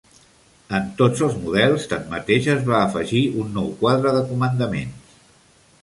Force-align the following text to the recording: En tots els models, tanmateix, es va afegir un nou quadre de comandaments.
En 0.77 0.87
tots 1.01 1.21
els 1.27 1.35
models, 1.43 1.85
tanmateix, 1.93 2.49
es 2.55 2.65
va 2.73 2.81
afegir 2.87 3.23
un 3.45 3.55
nou 3.59 3.71
quadre 3.85 4.15
de 4.19 4.27
comandaments. 4.33 5.17